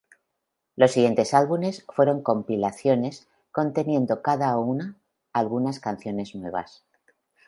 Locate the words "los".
0.75-0.93